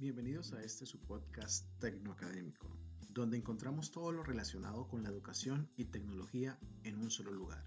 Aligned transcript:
Bienvenidos 0.00 0.54
a 0.54 0.62
este 0.62 0.86
su 0.86 0.98
podcast 0.98 1.66
tecnoacadémico, 1.78 2.66
donde 3.10 3.36
encontramos 3.36 3.90
todo 3.90 4.12
lo 4.12 4.22
relacionado 4.22 4.88
con 4.88 5.02
la 5.02 5.10
educación 5.10 5.68
y 5.76 5.84
tecnología 5.84 6.58
en 6.84 6.96
un 7.02 7.10
solo 7.10 7.32
lugar. 7.32 7.62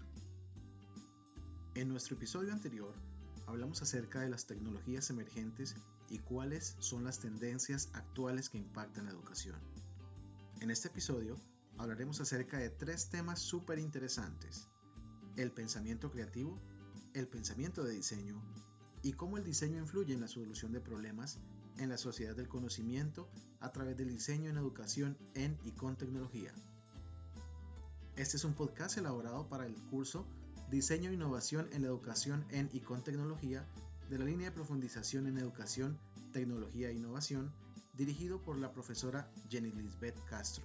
En 1.76 1.88
nuestro 1.88 2.16
episodio 2.16 2.52
anterior 2.52 2.92
hablamos 3.46 3.82
acerca 3.82 4.20
de 4.20 4.30
las 4.30 4.48
tecnologías 4.48 5.10
emergentes 5.10 5.76
y 6.10 6.18
cuáles 6.18 6.74
son 6.80 7.04
las 7.04 7.20
tendencias 7.20 7.90
actuales 7.92 8.50
que 8.50 8.58
impactan 8.58 9.04
la 9.04 9.12
educación. 9.12 9.60
En 10.60 10.72
este 10.72 10.88
episodio 10.88 11.36
hablaremos 11.78 12.20
acerca 12.20 12.58
de 12.58 12.68
tres 12.68 13.10
temas 13.10 13.38
súper 13.38 13.78
interesantes. 13.78 14.66
El 15.36 15.52
pensamiento 15.52 16.10
creativo, 16.10 16.60
el 17.14 17.28
pensamiento 17.28 17.84
de 17.84 17.94
diseño 17.94 18.42
y 19.02 19.12
cómo 19.12 19.38
el 19.38 19.44
diseño 19.44 19.78
influye 19.78 20.14
en 20.14 20.20
la 20.20 20.26
solución 20.26 20.72
de 20.72 20.80
problemas 20.80 21.38
en 21.78 21.88
la 21.88 21.98
sociedad 21.98 22.36
del 22.36 22.48
conocimiento 22.48 23.28
a 23.60 23.72
través 23.72 23.96
del 23.96 24.10
diseño 24.10 24.50
en 24.50 24.56
educación 24.56 25.16
en 25.34 25.58
y 25.64 25.72
con 25.72 25.96
tecnología. 25.96 26.52
Este 28.16 28.36
es 28.36 28.44
un 28.44 28.54
podcast 28.54 28.96
elaborado 28.98 29.48
para 29.48 29.66
el 29.66 29.74
curso 29.90 30.26
Diseño 30.70 31.10
e 31.10 31.14
Innovación 31.14 31.68
en 31.72 31.82
la 31.82 31.88
Educación 31.88 32.44
en 32.50 32.70
y 32.72 32.80
con 32.80 33.02
Tecnología 33.02 33.66
de 34.08 34.18
la 34.18 34.24
línea 34.24 34.50
de 34.50 34.54
profundización 34.54 35.26
en 35.26 35.38
Educación, 35.38 35.98
Tecnología 36.32 36.90
e 36.90 36.94
Innovación, 36.94 37.52
dirigido 37.94 38.40
por 38.42 38.58
la 38.58 38.72
profesora 38.72 39.30
Jenny 39.50 39.72
Lisbeth 39.72 40.18
Castro. 40.24 40.64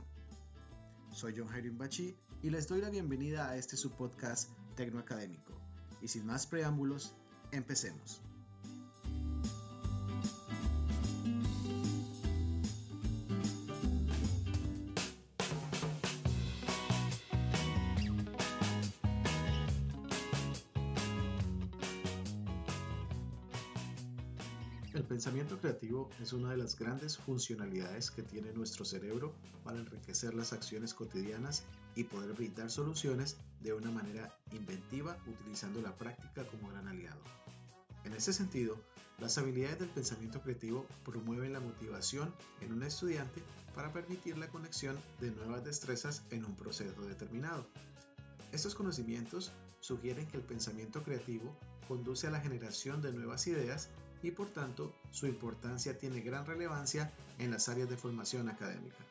Soy 1.11 1.33
John 1.37 1.47
Jairo 1.47 1.73
Bachi 1.75 2.15
y 2.41 2.49
les 2.49 2.67
doy 2.67 2.81
la 2.81 2.89
bienvenida 2.89 3.49
a 3.49 3.57
este 3.57 3.77
subpodcast 3.77 4.49
tecnoacadémico. 4.75 5.53
Y 6.01 6.07
sin 6.07 6.25
más 6.25 6.47
preámbulos, 6.47 7.15
empecemos. 7.51 8.21
El 24.91 25.03
pensamiento 25.03 25.59
creativo 25.59 26.09
es 26.19 26.33
una 26.33 26.49
de 26.49 26.57
las 26.57 26.75
grandes 26.75 27.15
funcionalidades 27.15 28.09
que 28.09 28.23
tiene 28.23 28.51
nuestro 28.53 28.83
cerebro 28.83 29.35
para 29.63 29.77
enriquecer 29.77 30.33
las 30.33 30.51
acciones 30.51 30.95
cotidianas 30.95 31.63
y 31.95 32.05
poder 32.05 32.33
brindar 32.33 32.71
soluciones 32.71 33.37
de 33.61 33.73
una 33.73 33.91
manera 33.91 34.35
inventiva 34.51 35.15
utilizando 35.27 35.79
la 35.81 35.95
práctica 35.95 36.43
como 36.45 36.69
gran 36.69 36.87
aliado. 36.87 37.21
En 38.03 38.13
ese 38.13 38.33
sentido, 38.33 38.77
las 39.19 39.37
habilidades 39.37 39.77
del 39.77 39.89
pensamiento 39.89 40.41
creativo 40.41 40.87
promueven 41.05 41.53
la 41.53 41.59
motivación 41.59 42.33
en 42.61 42.73
un 42.73 42.81
estudiante 42.81 43.43
para 43.75 43.93
permitir 43.93 44.39
la 44.39 44.47
conexión 44.47 44.97
de 45.19 45.29
nuevas 45.29 45.63
destrezas 45.63 46.23
en 46.31 46.45
un 46.45 46.55
proceso 46.55 47.03
determinado. 47.03 47.63
Estos 48.51 48.73
conocimientos 48.73 49.51
sugieren 49.81 50.25
que 50.27 50.37
el 50.37 50.43
pensamiento 50.43 51.03
creativo 51.03 51.55
conduce 51.87 52.25
a 52.25 52.31
la 52.31 52.41
generación 52.41 53.03
de 53.03 53.13
nuevas 53.13 53.45
ideas 53.45 53.89
y 54.21 54.31
por 54.31 54.49
tanto 54.49 54.93
su 55.11 55.27
importancia 55.27 55.97
tiene 55.97 56.21
gran 56.21 56.45
relevancia 56.45 57.11
en 57.37 57.51
las 57.51 57.69
áreas 57.69 57.89
de 57.89 57.97
formación 57.97 58.49
académica. 58.49 59.05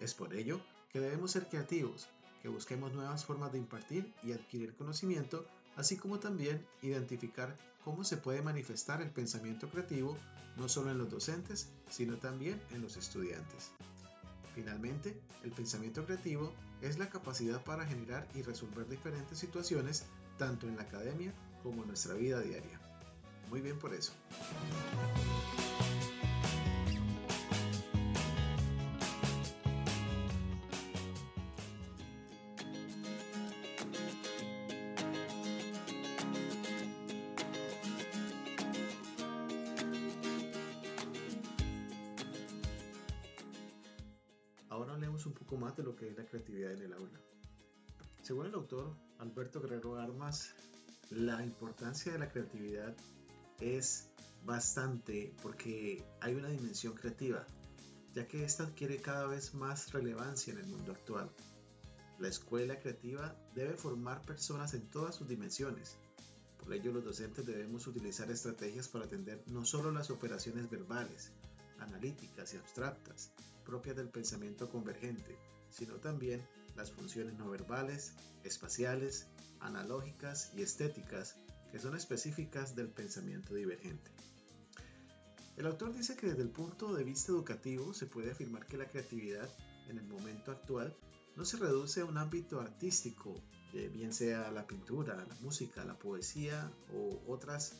Es 0.00 0.14
por 0.14 0.34
ello 0.34 0.60
que 0.92 1.00
debemos 1.00 1.30
ser 1.30 1.48
creativos, 1.48 2.08
que 2.42 2.48
busquemos 2.48 2.92
nuevas 2.92 3.24
formas 3.24 3.52
de 3.52 3.58
impartir 3.58 4.12
y 4.22 4.32
adquirir 4.32 4.74
conocimiento, 4.74 5.46
así 5.76 5.96
como 5.96 6.18
también 6.18 6.66
identificar 6.82 7.56
cómo 7.84 8.04
se 8.04 8.16
puede 8.16 8.42
manifestar 8.42 9.00
el 9.00 9.10
pensamiento 9.10 9.68
creativo 9.68 10.18
no 10.56 10.68
solo 10.68 10.90
en 10.90 10.98
los 10.98 11.10
docentes, 11.10 11.70
sino 11.88 12.18
también 12.18 12.60
en 12.70 12.82
los 12.82 12.96
estudiantes. 12.96 13.72
Finalmente, 14.54 15.18
el 15.44 15.52
pensamiento 15.52 16.04
creativo 16.04 16.52
es 16.82 16.98
la 16.98 17.08
capacidad 17.08 17.62
para 17.64 17.86
generar 17.86 18.28
y 18.34 18.42
resolver 18.42 18.86
diferentes 18.86 19.38
situaciones 19.38 20.04
tanto 20.36 20.68
en 20.68 20.76
la 20.76 20.82
academia 20.82 21.32
como 21.62 21.82
en 21.82 21.88
nuestra 21.88 22.14
vida 22.14 22.40
diaria. 22.40 22.81
Muy 23.52 23.60
bien 23.60 23.78
por 23.78 23.92
eso. 23.92 24.14
Ahora 44.70 44.94
hablemos 44.94 45.26
un 45.26 45.34
poco 45.34 45.58
más 45.58 45.76
de 45.76 45.82
lo 45.82 45.94
que 45.94 46.08
es 46.08 46.16
la 46.16 46.24
creatividad 46.24 46.72
en 46.72 46.80
el 46.80 46.94
aula. 46.94 47.20
Según 48.22 48.46
el 48.46 48.54
autor 48.54 48.96
Alberto 49.18 49.60
Guerrero 49.60 49.96
Armas, 49.96 50.54
la 51.10 51.44
importancia 51.44 52.12
de 52.12 52.18
la 52.18 52.30
creatividad 52.30 52.96
es 53.62 54.08
bastante 54.44 55.34
porque 55.42 56.04
hay 56.20 56.34
una 56.34 56.48
dimensión 56.48 56.94
creativa, 56.94 57.46
ya 58.12 58.26
que 58.26 58.44
esta 58.44 58.64
adquiere 58.64 58.96
cada 59.00 59.26
vez 59.26 59.54
más 59.54 59.92
relevancia 59.92 60.52
en 60.52 60.58
el 60.58 60.66
mundo 60.66 60.92
actual. 60.92 61.30
La 62.18 62.28
escuela 62.28 62.78
creativa 62.78 63.36
debe 63.54 63.74
formar 63.74 64.22
personas 64.22 64.74
en 64.74 64.88
todas 64.90 65.14
sus 65.14 65.28
dimensiones. 65.28 65.96
Por 66.58 66.72
ello 66.72 66.92
los 66.92 67.04
docentes 67.04 67.46
debemos 67.46 67.86
utilizar 67.86 68.30
estrategias 68.30 68.88
para 68.88 69.06
atender 69.06 69.42
no 69.46 69.64
solo 69.64 69.90
las 69.90 70.10
operaciones 70.10 70.70
verbales, 70.70 71.32
analíticas 71.80 72.54
y 72.54 72.56
abstractas 72.56 73.32
propias 73.64 73.96
del 73.96 74.08
pensamiento 74.08 74.68
convergente, 74.68 75.38
sino 75.70 75.94
también 75.96 76.46
las 76.76 76.90
funciones 76.90 77.34
no 77.38 77.48
verbales, 77.48 78.14
espaciales, 78.44 79.26
analógicas 79.60 80.52
y 80.56 80.62
estéticas 80.62 81.36
que 81.72 81.78
son 81.78 81.96
específicas 81.96 82.76
del 82.76 82.88
pensamiento 82.88 83.54
divergente. 83.54 84.10
El 85.56 85.66
autor 85.66 85.92
dice 85.94 86.16
que 86.16 86.28
desde 86.28 86.42
el 86.42 86.50
punto 86.50 86.94
de 86.94 87.02
vista 87.02 87.32
educativo 87.32 87.94
se 87.94 88.06
puede 88.06 88.30
afirmar 88.30 88.66
que 88.66 88.76
la 88.76 88.88
creatividad 88.88 89.48
en 89.88 89.98
el 89.98 90.04
momento 90.04 90.52
actual 90.52 90.94
no 91.34 91.44
se 91.44 91.56
reduce 91.56 92.02
a 92.02 92.04
un 92.04 92.18
ámbito 92.18 92.60
artístico, 92.60 93.34
bien 93.72 94.12
sea 94.12 94.50
la 94.50 94.66
pintura, 94.66 95.16
la 95.16 95.34
música, 95.40 95.84
la 95.84 95.98
poesía 95.98 96.70
o 96.94 97.22
otras 97.26 97.72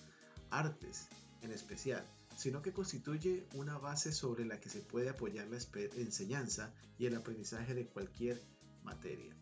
artes 0.50 1.09
en 1.42 1.53
especial, 1.53 2.03
sino 2.36 2.62
que 2.62 2.72
constituye 2.72 3.47
una 3.54 3.76
base 3.76 4.12
sobre 4.12 4.47
la 4.47 4.59
que 4.59 4.70
se 4.70 4.80
puede 4.80 5.10
apoyar 5.10 5.48
la 5.48 5.59
enseñanza 5.97 6.72
y 6.98 7.06
el 7.06 7.14
aprendizaje 7.14 7.74
de 7.74 7.86
cualquier 7.86 8.41
materia. 8.84 9.34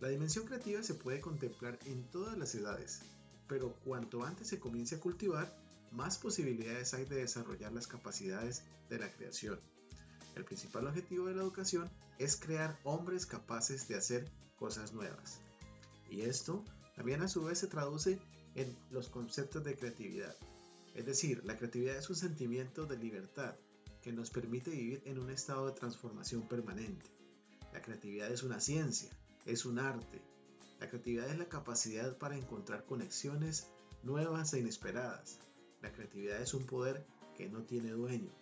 La 0.00 0.08
dimensión 0.08 0.46
creativa 0.46 0.82
se 0.82 0.94
puede 0.94 1.20
contemplar 1.20 1.78
en 1.86 2.04
todas 2.10 2.36
las 2.38 2.54
edades, 2.54 3.02
pero 3.52 3.74
cuanto 3.84 4.24
antes 4.24 4.48
se 4.48 4.58
comience 4.58 4.94
a 4.94 4.98
cultivar, 5.00 5.54
más 5.90 6.16
posibilidades 6.16 6.94
hay 6.94 7.04
de 7.04 7.16
desarrollar 7.16 7.70
las 7.70 7.86
capacidades 7.86 8.62
de 8.88 8.98
la 8.98 9.12
creación. 9.12 9.60
El 10.34 10.46
principal 10.46 10.86
objetivo 10.86 11.26
de 11.26 11.34
la 11.34 11.42
educación 11.42 11.90
es 12.18 12.36
crear 12.36 12.80
hombres 12.82 13.26
capaces 13.26 13.88
de 13.88 13.96
hacer 13.96 14.26
cosas 14.56 14.94
nuevas. 14.94 15.38
Y 16.08 16.22
esto 16.22 16.64
también 16.96 17.20
a 17.20 17.28
su 17.28 17.44
vez 17.44 17.58
se 17.58 17.66
traduce 17.66 18.18
en 18.54 18.74
los 18.90 19.10
conceptos 19.10 19.62
de 19.64 19.76
creatividad. 19.76 20.34
Es 20.94 21.04
decir, 21.04 21.44
la 21.44 21.58
creatividad 21.58 21.98
es 21.98 22.08
un 22.08 22.16
sentimiento 22.16 22.86
de 22.86 22.96
libertad 22.96 23.54
que 24.00 24.14
nos 24.14 24.30
permite 24.30 24.70
vivir 24.70 25.02
en 25.04 25.18
un 25.18 25.28
estado 25.28 25.66
de 25.66 25.78
transformación 25.78 26.48
permanente. 26.48 27.04
La 27.74 27.82
creatividad 27.82 28.32
es 28.32 28.44
una 28.44 28.60
ciencia, 28.60 29.10
es 29.44 29.66
un 29.66 29.78
arte. 29.78 30.22
La 30.82 30.88
creatividad 30.88 31.30
es 31.30 31.38
la 31.38 31.48
capacidad 31.48 32.18
para 32.18 32.36
encontrar 32.36 32.84
conexiones 32.84 33.68
nuevas 34.02 34.52
e 34.52 34.58
inesperadas. 34.58 35.38
La 35.80 35.92
creatividad 35.92 36.42
es 36.42 36.54
un 36.54 36.66
poder 36.66 37.06
que 37.36 37.48
no 37.48 37.62
tiene 37.62 37.92
dueño, 37.92 38.32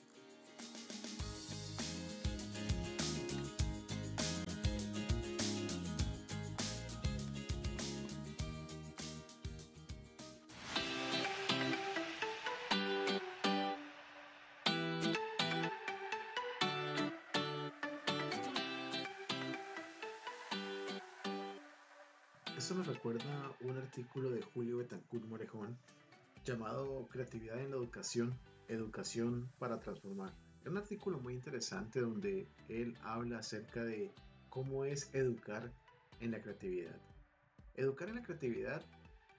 Esto 22.70 22.78
nos 22.78 22.94
recuerda 22.94 23.52
un 23.62 23.76
artículo 23.78 24.30
de 24.30 24.42
Julio 24.42 24.76
Betancourt 24.76 25.24
Morejón 25.24 25.76
llamado 26.44 27.08
Creatividad 27.08 27.58
en 27.58 27.72
la 27.72 27.76
Educación, 27.76 28.38
Educación 28.68 29.50
para 29.58 29.80
Transformar. 29.80 30.32
Es 30.60 30.68
un 30.68 30.76
artículo 30.76 31.18
muy 31.18 31.34
interesante 31.34 31.98
donde 32.00 32.46
él 32.68 32.96
habla 33.02 33.40
acerca 33.40 33.82
de 33.82 34.12
cómo 34.50 34.84
es 34.84 35.12
educar 35.16 35.72
en 36.20 36.30
la 36.30 36.40
creatividad. 36.40 36.94
Educar 37.74 38.08
en 38.08 38.14
la 38.14 38.22
creatividad 38.22 38.84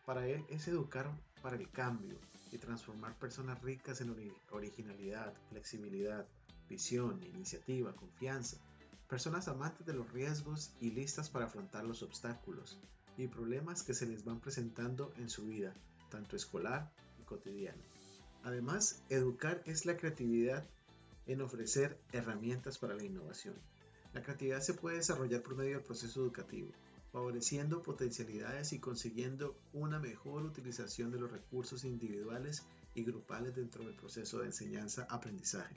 para 0.06 0.28
él 0.28 0.44
es 0.50 0.68
educar 0.68 1.10
para 1.42 1.56
el 1.56 1.72
cambio 1.72 2.18
y 2.51 2.57
transformar 2.57 3.18
personas 3.18 3.62
ricas 3.62 4.01
en 4.01 4.13
originalidad, 4.51 5.33
flexibilidad, 5.48 6.28
visión, 6.68 7.24
iniciativa, 7.24 7.95
confianza, 7.95 8.57
personas 9.07 9.48
amantes 9.48 9.86
de 9.86 9.94
los 9.94 10.12
riesgos 10.12 10.74
y 10.81 10.92
listas 10.92 11.30
para 11.30 11.45
afrontar 11.45 11.86
los 11.86 12.04
obstáculos 12.04 12.78
y 13.18 13.28
problemas 13.28 13.84
que 13.84 13.94
se 13.94 14.06
les 14.06 14.24
van 14.24 14.40
presentando 14.40 15.13
en 15.18 15.30
su 15.30 15.46
vida, 15.46 15.74
tanto 16.10 16.36
escolar 16.36 16.92
y 17.19 17.24
cotidiana. 17.24 17.81
Además, 18.44 19.04
educar 19.10 19.62
es 19.66 19.86
la 19.86 19.98
creatividad 19.98 20.66
en 21.28 21.42
ofrecer 21.42 22.00
herramientas 22.12 22.78
para 22.78 22.96
la 22.96 23.04
innovación. 23.04 23.56
La 24.13 24.22
creatividad 24.22 24.62
se 24.62 24.74
puede 24.74 24.98
desarrollar 24.98 25.42
por 25.42 25.56
medio 25.56 25.75
del 25.75 25.86
proceso 25.86 26.22
educativo, 26.22 26.72
favoreciendo 27.12 27.81
potencialidades 27.84 28.74
y 28.74 28.80
consiguiendo 28.80 29.56
una 29.74 30.00
mejor 30.00 30.44
utilización 30.44 31.12
de 31.12 31.19
los 31.19 31.31
recursos 31.31 31.84
individuales 31.84 32.64
y 32.96 33.04
grupales 33.04 33.56
dentro 33.56 33.86
del 33.86 33.96
proceso 33.96 34.40
de 34.40 34.48
enseñanza-aprendizaje. 34.48 35.75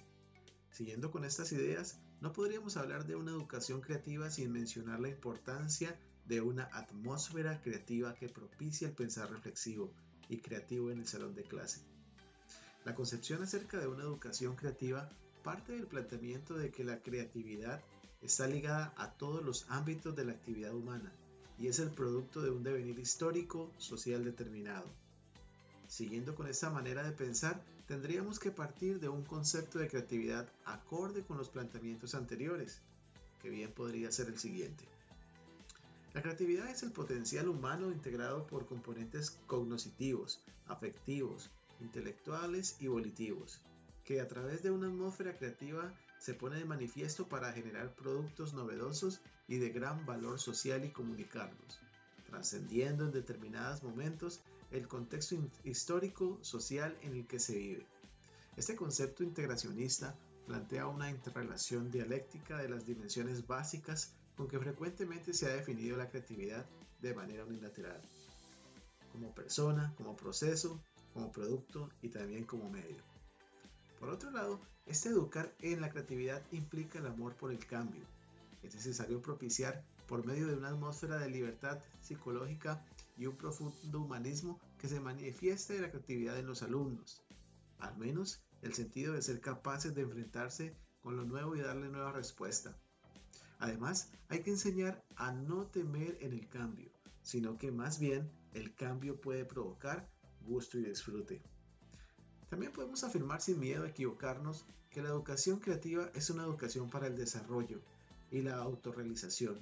Siguiendo 0.70 1.10
con 1.10 1.24
estas 1.24 1.52
ideas, 1.52 1.98
no 2.20 2.32
podríamos 2.32 2.76
hablar 2.76 3.06
de 3.06 3.14
una 3.14 3.30
educación 3.30 3.80
creativa 3.80 4.30
sin 4.30 4.50
mencionar 4.50 4.98
la 4.98 5.08
importancia 5.08 5.96
de 6.26 6.40
una 6.40 6.68
atmósfera 6.72 7.60
creativa 7.60 8.14
que 8.14 8.28
propicia 8.28 8.88
el 8.88 8.94
pensar 8.94 9.30
reflexivo 9.30 9.92
y 10.28 10.38
creativo 10.38 10.90
en 10.90 11.00
el 11.00 11.06
salón 11.06 11.34
de 11.34 11.42
clase. 11.42 11.80
La 12.84 12.94
concepción 12.94 13.42
acerca 13.42 13.78
de 13.78 13.86
una 13.86 14.02
educación 14.02 14.56
creativa 14.56 15.08
parte 15.42 15.72
del 15.72 15.86
planteamiento 15.86 16.54
de 16.54 16.70
que 16.70 16.84
la 16.84 17.00
creatividad 17.00 17.82
está 18.22 18.46
ligada 18.46 18.94
a 18.96 19.12
todos 19.12 19.44
los 19.44 19.66
ámbitos 19.68 20.16
de 20.16 20.24
la 20.24 20.32
actividad 20.32 20.74
humana 20.74 21.12
y 21.58 21.68
es 21.68 21.78
el 21.78 21.90
producto 21.90 22.42
de 22.42 22.50
un 22.50 22.62
devenir 22.62 22.98
histórico 22.98 23.70
social 23.78 24.24
determinado. 24.24 24.86
Siguiendo 25.86 26.34
con 26.34 26.48
esta 26.48 26.70
manera 26.70 27.04
de 27.04 27.12
pensar, 27.12 27.62
tendríamos 27.86 28.38
que 28.38 28.50
partir 28.50 28.98
de 28.98 29.08
un 29.08 29.22
concepto 29.22 29.78
de 29.78 29.88
creatividad 29.88 30.48
acorde 30.64 31.22
con 31.22 31.36
los 31.36 31.50
planteamientos 31.50 32.14
anteriores, 32.14 32.80
que 33.40 33.50
bien 33.50 33.72
podría 33.72 34.10
ser 34.10 34.28
el 34.28 34.38
siguiente. 34.38 34.93
La 36.14 36.22
creatividad 36.22 36.70
es 36.70 36.84
el 36.84 36.92
potencial 36.92 37.48
humano 37.48 37.90
integrado 37.90 38.46
por 38.46 38.66
componentes 38.66 39.32
cognitivos, 39.48 40.40
afectivos, 40.68 41.50
intelectuales 41.80 42.76
y 42.78 42.86
volitivos, 42.86 43.60
que 44.04 44.20
a 44.20 44.28
través 44.28 44.62
de 44.62 44.70
una 44.70 44.86
atmósfera 44.86 45.36
creativa 45.36 45.92
se 46.20 46.34
pone 46.34 46.56
de 46.56 46.66
manifiesto 46.66 47.28
para 47.28 47.52
generar 47.52 47.96
productos 47.96 48.54
novedosos 48.54 49.22
y 49.48 49.58
de 49.58 49.70
gran 49.70 50.06
valor 50.06 50.38
social 50.38 50.84
y 50.84 50.92
comunicarlos, 50.92 51.80
trascendiendo 52.30 53.06
en 53.06 53.10
determinados 53.10 53.82
momentos 53.82 54.40
el 54.70 54.86
contexto 54.86 55.36
histórico 55.64 56.38
social 56.42 56.96
en 57.02 57.16
el 57.16 57.26
que 57.26 57.40
se 57.40 57.58
vive. 57.58 57.86
Este 58.56 58.76
concepto 58.76 59.24
integracionista 59.24 60.16
plantea 60.46 60.86
una 60.86 61.10
interrelación 61.10 61.90
dialéctica 61.90 62.58
de 62.58 62.68
las 62.68 62.86
dimensiones 62.86 63.48
básicas 63.48 64.14
con 64.36 64.48
que 64.48 64.58
frecuentemente 64.58 65.32
se 65.32 65.46
ha 65.46 65.54
definido 65.54 65.96
la 65.96 66.08
creatividad 66.08 66.66
de 67.00 67.14
manera 67.14 67.44
unilateral, 67.44 68.00
como 69.12 69.34
persona, 69.34 69.92
como 69.96 70.16
proceso, 70.16 70.82
como 71.12 71.30
producto 71.30 71.90
y 72.02 72.08
también 72.08 72.44
como 72.44 72.68
medio. 72.68 73.02
Por 74.00 74.08
otro 74.08 74.30
lado, 74.30 74.60
este 74.86 75.08
educar 75.08 75.54
en 75.60 75.80
la 75.80 75.90
creatividad 75.90 76.42
implica 76.52 76.98
el 76.98 77.06
amor 77.06 77.36
por 77.36 77.52
el 77.52 77.64
cambio. 77.64 78.04
Es 78.62 78.74
necesario 78.74 79.22
propiciar, 79.22 79.84
por 80.06 80.26
medio 80.26 80.46
de 80.46 80.56
una 80.56 80.68
atmósfera 80.68 81.16
de 81.18 81.30
libertad 81.30 81.78
psicológica 82.00 82.84
y 83.16 83.26
un 83.26 83.36
profundo 83.36 84.00
humanismo, 84.00 84.60
que 84.78 84.88
se 84.88 85.00
manifieste 85.00 85.80
la 85.80 85.90
creatividad 85.90 86.38
en 86.38 86.46
los 86.46 86.62
alumnos. 86.62 87.24
Al 87.78 87.96
menos 87.96 88.42
el 88.60 88.74
sentido 88.74 89.14
de 89.14 89.22
ser 89.22 89.40
capaces 89.40 89.94
de 89.94 90.02
enfrentarse 90.02 90.76
con 91.00 91.16
lo 91.16 91.24
nuevo 91.24 91.54
y 91.54 91.60
darle 91.60 91.88
nueva 91.88 92.12
respuesta. 92.12 92.76
Además, 93.64 94.10
hay 94.28 94.42
que 94.42 94.50
enseñar 94.50 95.02
a 95.16 95.32
no 95.32 95.66
temer 95.68 96.18
en 96.20 96.34
el 96.34 96.46
cambio, 96.50 96.90
sino 97.22 97.56
que 97.56 97.72
más 97.72 97.98
bien 97.98 98.30
el 98.52 98.74
cambio 98.74 99.18
puede 99.18 99.46
provocar 99.46 100.06
gusto 100.42 100.76
y 100.76 100.84
disfrute. 100.84 101.40
También 102.50 102.72
podemos 102.72 103.04
afirmar 103.04 103.40
sin 103.40 103.58
miedo 103.58 103.84
a 103.84 103.88
equivocarnos 103.88 104.66
que 104.90 105.00
la 105.00 105.08
educación 105.08 105.60
creativa 105.60 106.10
es 106.14 106.28
una 106.28 106.42
educación 106.42 106.90
para 106.90 107.06
el 107.06 107.16
desarrollo 107.16 107.80
y 108.30 108.42
la 108.42 108.56
autorrealización. 108.56 109.58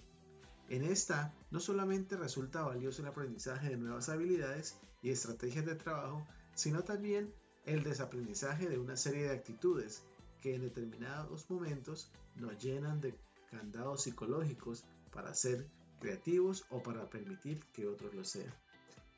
En 0.69 0.83
esta 0.83 1.33
no 1.53 1.61
solamente 1.61 2.17
resulta 2.17 2.63
valioso 2.63 3.03
el 3.03 3.09
aprendizaje 3.09 3.69
de 3.69 3.77
nuevas 3.77 4.09
habilidades 4.09 4.81
y 5.01 5.11
estrategias 5.11 5.65
de 5.65 5.77
trabajo, 5.77 6.27
sino 6.57 6.83
también 6.83 7.33
el 7.67 7.85
desaprendizaje 7.85 8.69
de 8.69 8.81
una 8.81 8.97
serie 8.97 9.23
de 9.29 9.31
actitudes 9.31 10.03
que 10.41 10.57
en 10.57 10.63
determinados 10.63 11.49
momentos 11.49 12.11
nos 12.35 12.61
llenan 12.61 13.01
de 13.01 13.15
candados 13.53 14.03
psicológicos 14.03 14.85
para 15.13 15.35
ser 15.35 15.69
creativos 16.01 16.65
o 16.71 16.83
para 16.83 17.09
permitir 17.09 17.63
que 17.73 17.87
otros 17.87 18.13
lo 18.15 18.25
sean. 18.25 18.53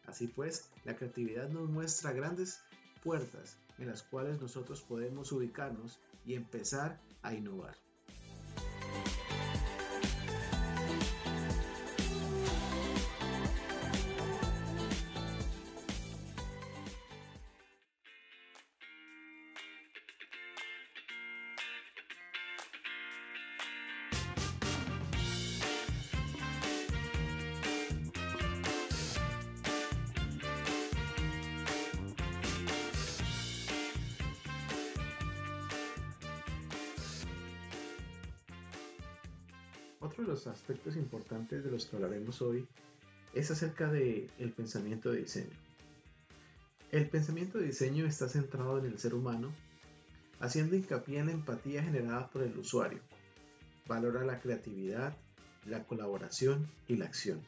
Así 0.06 0.26
pues, 0.26 0.68
la 0.84 0.96
creatividad 0.96 1.48
nos 1.48 1.70
muestra 1.70 2.12
grandes 2.12 2.60
puertas 3.02 3.56
en 3.78 3.86
las 3.88 4.02
cuales 4.02 4.40
nosotros 4.40 4.82
podemos 4.82 5.32
ubicarnos 5.32 5.98
y 6.26 6.34
empezar 6.34 7.00
a 7.22 7.32
innovar. 7.32 7.83
Otro 40.04 40.22
de 40.22 40.28
los 40.28 40.46
aspectos 40.46 40.96
importantes 40.96 41.64
de 41.64 41.70
los 41.70 41.86
que 41.86 41.96
hablaremos 41.96 42.42
hoy 42.42 42.68
es 43.32 43.50
acerca 43.50 43.90
del 43.90 44.30
el 44.38 44.52
pensamiento 44.52 45.10
de 45.10 45.20
diseño. 45.20 45.56
El 46.92 47.08
pensamiento 47.08 47.56
de 47.56 47.68
diseño 47.68 48.04
está 48.04 48.28
centrado 48.28 48.78
en 48.78 48.84
el 48.84 48.98
ser 48.98 49.14
humano, 49.14 49.50
haciendo 50.40 50.76
hincapié 50.76 51.20
en 51.20 51.26
la 51.26 51.32
empatía 51.32 51.82
generada 51.82 52.28
por 52.28 52.42
el 52.42 52.54
usuario. 52.58 53.00
Valora 53.86 54.26
la 54.26 54.40
creatividad, 54.40 55.16
la 55.64 55.84
colaboración 55.84 56.68
y 56.86 56.96
la 56.96 57.06
acción. 57.06 57.40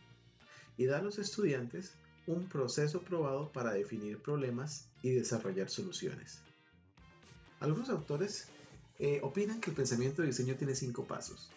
Y 0.78 0.86
da 0.86 1.00
a 1.00 1.02
los 1.02 1.18
estudiantes 1.18 1.92
un 2.26 2.48
proceso 2.48 3.02
probado 3.02 3.52
para 3.52 3.74
definir 3.74 4.22
problemas 4.22 4.88
y 5.02 5.10
desarrollar 5.10 5.68
soluciones. 5.68 6.40
Algunos 7.60 7.90
autores 7.90 8.48
eh, 8.98 9.20
opinan 9.22 9.60
que 9.60 9.68
el 9.68 9.76
pensamiento 9.76 10.22
de 10.22 10.28
diseño 10.28 10.54
tiene 10.54 10.74
cinco 10.74 11.04
pasos. 11.04 11.50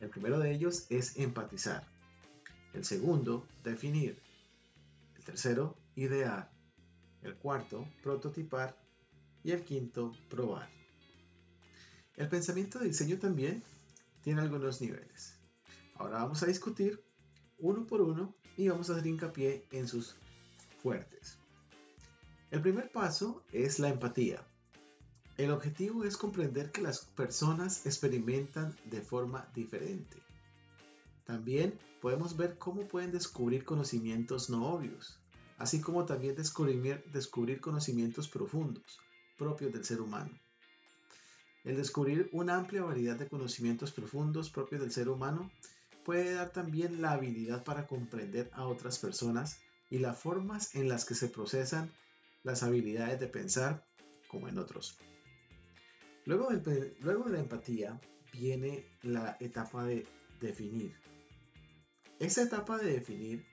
El 0.00 0.10
primero 0.10 0.38
de 0.38 0.52
ellos 0.52 0.86
es 0.90 1.16
empatizar. 1.16 1.86
El 2.74 2.84
segundo, 2.84 3.46
definir. 3.64 4.20
El 5.16 5.24
tercero, 5.24 5.76
idear. 5.94 6.50
El 7.22 7.36
cuarto, 7.36 7.88
prototipar. 8.02 8.76
Y 9.42 9.52
el 9.52 9.62
quinto, 9.62 10.12
probar. 10.28 10.68
El 12.16 12.28
pensamiento 12.28 12.78
de 12.78 12.88
diseño 12.88 13.18
también 13.18 13.62
tiene 14.22 14.40
algunos 14.40 14.80
niveles. 14.80 15.38
Ahora 15.94 16.18
vamos 16.18 16.42
a 16.42 16.46
discutir 16.46 17.02
uno 17.58 17.86
por 17.86 18.00
uno 18.00 18.34
y 18.56 18.68
vamos 18.68 18.90
a 18.90 18.94
hacer 18.94 19.06
hincapié 19.06 19.66
en 19.70 19.86
sus 19.86 20.16
fuertes. 20.82 21.38
El 22.50 22.60
primer 22.60 22.90
paso 22.90 23.44
es 23.52 23.78
la 23.78 23.88
empatía. 23.88 24.44
El 25.36 25.50
objetivo 25.50 26.04
es 26.04 26.16
comprender 26.16 26.72
que 26.72 26.80
las 26.80 27.04
personas 27.04 27.84
experimentan 27.84 28.74
de 28.86 29.02
forma 29.02 29.46
diferente. 29.54 30.16
También 31.26 31.78
podemos 32.00 32.38
ver 32.38 32.56
cómo 32.56 32.88
pueden 32.88 33.12
descubrir 33.12 33.64
conocimientos 33.66 34.48
no 34.48 34.72
obvios, 34.72 35.20
así 35.58 35.82
como 35.82 36.06
también 36.06 36.36
descubrir, 36.36 37.04
descubrir 37.12 37.60
conocimientos 37.60 38.28
profundos, 38.28 38.98
propios 39.36 39.74
del 39.74 39.84
ser 39.84 40.00
humano. 40.00 40.30
El 41.64 41.76
descubrir 41.76 42.30
una 42.32 42.56
amplia 42.56 42.84
variedad 42.84 43.16
de 43.16 43.28
conocimientos 43.28 43.92
profundos 43.92 44.48
propios 44.48 44.80
del 44.80 44.92
ser 44.92 45.10
humano 45.10 45.50
puede 46.02 46.32
dar 46.32 46.50
también 46.50 47.02
la 47.02 47.10
habilidad 47.10 47.62
para 47.62 47.86
comprender 47.86 48.50
a 48.54 48.66
otras 48.66 48.98
personas 48.98 49.60
y 49.90 49.98
las 49.98 50.18
formas 50.18 50.74
en 50.74 50.88
las 50.88 51.04
que 51.04 51.14
se 51.14 51.28
procesan 51.28 51.92
las 52.42 52.62
habilidades 52.62 53.20
de 53.20 53.26
pensar 53.26 53.84
como 54.28 54.48
en 54.48 54.58
otros. 54.58 54.96
Luego 56.26 56.48
de, 56.50 56.96
la 57.00 57.38
empatía 57.38 58.00
viene 58.32 58.84
la 59.02 59.36
etapa 59.38 59.84
de 59.84 60.04
definir. 60.40 60.92
Esa 62.18 62.42
etapa 62.42 62.78
de 62.78 62.92
definir 62.92 63.46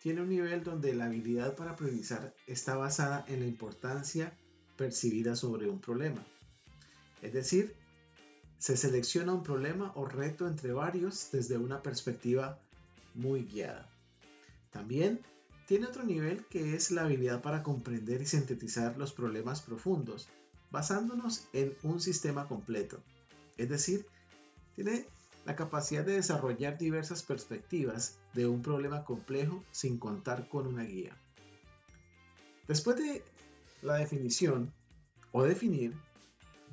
tiene 0.00 0.22
un 0.22 0.28
nivel 0.28 0.62
donde 0.62 0.94
la 0.94 1.06
habilidad 1.06 1.56
para 1.56 1.74
priorizar 1.74 2.32
está 2.46 2.76
basada 2.76 3.24
en 3.26 3.40
la 3.40 3.46
importancia 3.46 4.32
percibida 4.76 5.34
sobre 5.34 5.68
un 5.68 5.80
problema. 5.80 6.24
Es 7.20 7.32
decir, 7.32 7.74
se 8.58 8.76
selecciona 8.76 9.34
un 9.34 9.42
problema 9.42 9.92
o 9.96 10.06
reto 10.06 10.46
entre 10.46 10.72
varios 10.72 11.30
desde 11.32 11.58
una 11.58 11.82
perspectiva 11.82 12.60
muy 13.14 13.42
guiada. 13.42 13.90
También 14.70 15.20
tiene 15.66 15.86
otro 15.86 16.04
nivel 16.04 16.46
que 16.46 16.76
es 16.76 16.92
la 16.92 17.02
habilidad 17.02 17.42
para 17.42 17.64
comprender 17.64 18.22
y 18.22 18.26
sintetizar 18.26 18.96
los 18.96 19.12
problemas 19.12 19.60
profundos, 19.62 20.28
basándonos 20.70 21.46
en 21.52 21.76
un 21.82 22.00
sistema 22.00 22.46
completo. 22.46 23.00
Es 23.56 23.68
decir, 23.68 24.06
tiene 24.74 25.06
la 25.44 25.56
capacidad 25.56 26.04
de 26.04 26.14
desarrollar 26.14 26.78
diversas 26.78 27.22
perspectivas 27.22 28.18
de 28.34 28.46
un 28.46 28.62
problema 28.62 29.04
complejo 29.04 29.64
sin 29.70 29.98
contar 29.98 30.48
con 30.48 30.66
una 30.66 30.84
guía. 30.84 31.16
Después 32.68 32.96
de 32.96 33.24
la 33.82 33.96
definición 33.96 34.72
o 35.32 35.42
definir, 35.42 35.94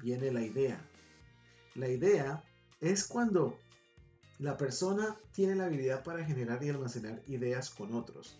viene 0.02 0.32
la 0.32 0.42
idea. 0.42 0.80
La 1.76 1.90
idea 1.90 2.44
es 2.82 3.06
cuando 3.06 3.58
la 4.40 4.58
persona 4.58 5.18
tiene 5.32 5.56
la 5.56 5.66
habilidad 5.66 6.04
para 6.04 6.24
generar 6.24 6.64
y 6.64 6.70
almacenar 6.70 7.22
ideas 7.28 7.70
con 7.70 7.96
otros. 7.96 8.38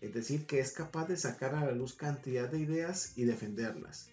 Es 0.00 0.14
decir, 0.14 0.46
que 0.46 0.60
es 0.60 0.72
capaz 0.72 1.08
de 1.08 1.16
sacar 1.16 1.54
a 1.54 1.64
la 1.64 1.72
luz 1.72 1.94
cantidad 1.94 2.48
de 2.48 2.60
ideas 2.60 3.12
y 3.16 3.24
defenderlas. 3.24 4.08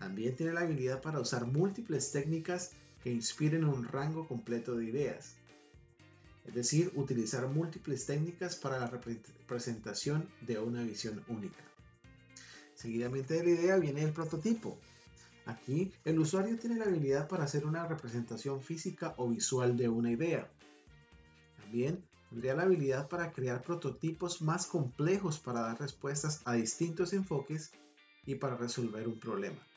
También 0.00 0.34
tiene 0.34 0.54
la 0.54 0.62
habilidad 0.62 1.02
para 1.02 1.20
usar 1.20 1.46
múltiples 1.46 2.10
técnicas 2.10 2.72
que 3.04 3.12
inspiren 3.12 3.66
un 3.66 3.84
rango 3.84 4.26
completo 4.26 4.74
de 4.74 4.86
ideas. 4.86 5.36
Es 6.46 6.54
decir, 6.54 6.90
utilizar 6.96 7.46
múltiples 7.48 8.06
técnicas 8.06 8.56
para 8.56 8.80
la 8.80 8.86
representación 8.86 10.26
de 10.40 10.58
una 10.58 10.82
visión 10.82 11.22
única. 11.28 11.62
Seguidamente 12.74 13.34
de 13.34 13.44
la 13.44 13.50
idea 13.50 13.76
viene 13.76 14.02
el 14.02 14.12
prototipo. 14.12 14.78
Aquí 15.44 15.92
el 16.06 16.18
usuario 16.18 16.58
tiene 16.58 16.76
la 16.76 16.86
habilidad 16.86 17.28
para 17.28 17.44
hacer 17.44 17.66
una 17.66 17.86
representación 17.86 18.62
física 18.62 19.12
o 19.18 19.28
visual 19.28 19.76
de 19.76 19.90
una 19.90 20.10
idea. 20.10 20.50
También 21.58 22.02
tendría 22.30 22.54
la 22.54 22.62
habilidad 22.62 23.06
para 23.08 23.32
crear 23.32 23.62
prototipos 23.62 24.40
más 24.40 24.66
complejos 24.66 25.38
para 25.38 25.60
dar 25.60 25.78
respuestas 25.78 26.40
a 26.46 26.54
distintos 26.54 27.12
enfoques 27.12 27.70
y 28.24 28.36
para 28.36 28.56
resolver 28.56 29.06
un 29.06 29.18
problema. 29.18 29.69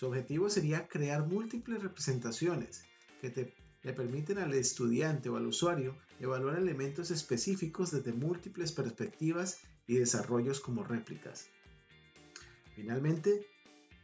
Su 0.00 0.06
objetivo 0.06 0.48
sería 0.48 0.88
crear 0.88 1.26
múltiples 1.26 1.82
representaciones 1.82 2.86
que 3.20 3.52
le 3.82 3.92
permiten 3.92 4.38
al 4.38 4.54
estudiante 4.54 5.28
o 5.28 5.36
al 5.36 5.46
usuario 5.46 5.94
evaluar 6.18 6.56
elementos 6.56 7.10
específicos 7.10 7.90
desde 7.90 8.14
múltiples 8.14 8.72
perspectivas 8.72 9.58
y 9.86 9.96
desarrollos 9.96 10.60
como 10.60 10.84
réplicas. 10.84 11.48
Finalmente, 12.74 13.46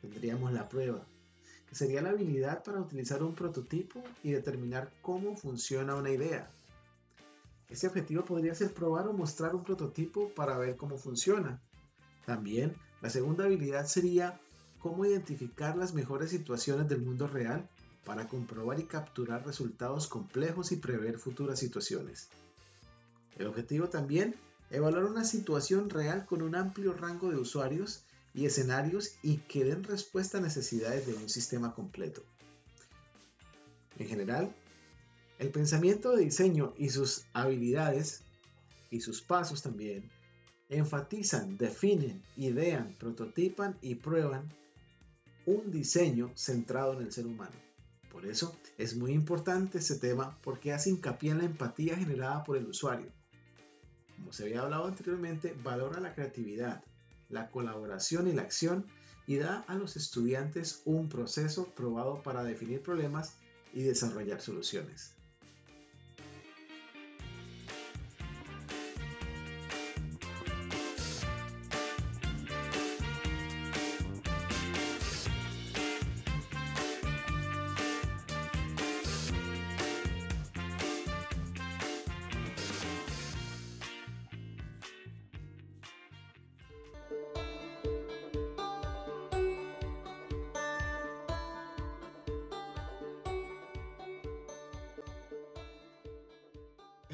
tendríamos 0.03 0.53
la 0.53 0.69
prueba, 0.69 1.07
que 1.67 1.75
sería 1.75 2.03
la 2.03 2.11
habilidad 2.11 2.63
para 2.63 2.83
utilizar 2.83 3.23
un 3.23 3.35
prototipo 3.35 4.05
y 4.23 4.33
determinar 4.33 4.93
cómo 5.01 5.35
funciona 5.35 5.95
una 5.95 6.11
idea. 6.11 6.51
Ese 7.71 7.87
objetivo 7.87 8.23
podría 8.23 8.55
ser 8.55 8.75
probar 8.75 9.09
o 9.09 9.15
mostrar 9.15 9.55
un 9.55 9.65
prototipo 9.65 10.29
para 10.35 10.59
ver 10.59 10.77
cómo 10.77 10.99
funciona. 10.99 11.63
También, 12.27 12.77
la 13.01 13.09
segunda 13.09 13.47
habilidad 13.47 13.87
sería 13.87 14.39
cómo 14.79 15.05
identificar 15.05 15.77
las 15.77 15.95
mejores 15.95 16.31
situaciones 16.31 16.89
del 16.89 17.03
mundo 17.03 17.27
real 17.27 17.69
para 18.05 18.29
comprobar 18.29 18.79
y 18.79 18.85
capturar 18.85 19.45
resultados 19.45 20.07
complejos 20.07 20.73
y 20.73 20.77
prever 20.77 21.19
futuras 21.19 21.59
situaciones. 21.59 22.29
El 23.37 23.49
objetivo 23.49 23.89
también, 23.89 24.35
evaluar 24.71 25.05
una 25.05 25.25
situación 25.25 25.91
real 25.91 26.25
con 26.25 26.43
un 26.43 26.55
amplio 26.55 26.93
rango 26.93 27.31
de 27.31 27.37
usuarios 27.37 28.05
y 28.33 28.47
escenarios 28.47 29.17
y 29.23 29.39
que 29.39 29.65
den 29.65 29.83
respuesta 29.83 30.39
a 30.39 30.41
necesidades 30.41 31.07
de 31.07 31.15
un 31.15 31.29
sistema 31.29 31.75
completo. 31.75 32.23
En 33.99 34.07
general, 34.07 34.55
el 35.39 35.51
pensamiento 35.51 36.15
de 36.15 36.25
diseño 36.25 36.75
y 36.79 36.91
sus 36.91 37.25
habilidades 37.33 38.23
y 38.91 39.01
sus 39.01 39.21
pasos 39.21 39.63
también 39.63 40.11
enfatizan, 40.69 41.57
definen, 41.57 42.23
idean, 42.37 42.95
prototipan 42.99 43.77
y 43.83 43.97
prueban 43.97 44.49
un 45.47 45.71
diseño 45.71 46.33
centrado 46.35 46.95
en 46.95 47.07
el 47.07 47.13
ser 47.13 47.27
humano. 47.27 47.55
Por 48.11 48.27
eso 48.27 48.57
es 48.79 48.97
muy 48.97 49.13
importante 49.13 49.79
este 49.79 49.97
tema 49.97 50.39
porque 50.43 50.73
hace 50.73 50.91
hincapié 50.91 51.31
en 51.31 51.39
la 51.39 51.45
empatía 51.45 51.97
generada 51.97 52.45
por 52.45 52.57
el 52.57 52.67
usuario. 52.67 53.13
Como 54.17 54.33
se 54.33 54.45
había 54.45 54.63
hablado 54.63 54.87
anteriormente, 54.87 55.55
valora 55.63 56.01
la 56.01 56.15
creatividad, 56.15 56.83
la 57.29 57.51
colaboración 57.51 58.29
y 58.29 58.33
la 58.33 58.43
acción 58.43 58.87
y 59.27 59.37
da 59.37 59.65
a 59.69 59.75
los 59.75 59.97
estudiantes 59.97 60.83
un 60.85 61.09
proceso 61.09 61.75
probado 61.75 62.23
para 62.23 62.45
definir 62.45 62.83
problemas 62.83 63.35
y 63.73 63.83
desarrollar 63.83 64.41
soluciones. 64.41 65.16